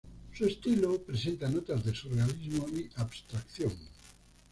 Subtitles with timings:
[0.33, 3.71] Su estilo presenta notas de surrealismo y abstracción.